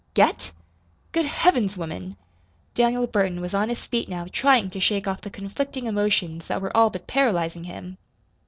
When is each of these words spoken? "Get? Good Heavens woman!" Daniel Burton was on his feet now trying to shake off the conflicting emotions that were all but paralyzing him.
"Get? 0.15 0.51
Good 1.11 1.25
Heavens 1.25 1.77
woman!" 1.77 2.17
Daniel 2.73 3.05
Burton 3.05 3.39
was 3.39 3.53
on 3.53 3.69
his 3.69 3.85
feet 3.85 4.09
now 4.09 4.25
trying 4.31 4.71
to 4.71 4.79
shake 4.79 5.05
off 5.07 5.21
the 5.21 5.29
conflicting 5.29 5.85
emotions 5.85 6.47
that 6.47 6.59
were 6.59 6.75
all 6.75 6.89
but 6.89 7.05
paralyzing 7.05 7.65
him. 7.65 7.99